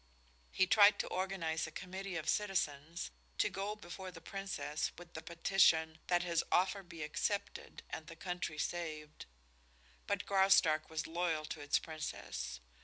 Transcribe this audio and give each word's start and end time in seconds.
He 0.49 0.65
tried 0.65 0.97
to 0.97 1.07
organize 1.09 1.67
a 1.67 1.71
committee 1.71 2.15
of 2.15 2.27
citizens 2.27 3.11
to 3.37 3.51
go 3.51 3.75
before 3.75 4.09
the 4.09 4.19
Princess 4.19 4.91
with 4.97 5.13
the 5.13 5.21
petition 5.21 5.99
that 6.07 6.23
his 6.23 6.43
offer 6.51 6.81
be 6.81 7.03
accepted 7.03 7.83
and 7.87 8.07
the 8.07 8.15
country 8.15 8.57
saved. 8.57 9.27
But 10.07 10.25
Graustark 10.25 10.89
was 10.89 11.05
loyal 11.05 11.45
to 11.45 11.61
its 11.61 11.77
Princess. 11.77 12.61